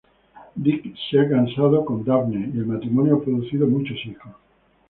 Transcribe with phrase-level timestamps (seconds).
[0.55, 4.31] Dirk se ha casado con Daphne, y el matrimonio ha producido muchos hijos.